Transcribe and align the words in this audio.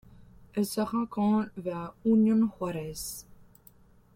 Elle 0.55 0.65
se 0.65 0.81
rencontre 0.81 1.51
vers 1.57 1.93
Unión 2.05 2.49
Juárez. 2.57 3.27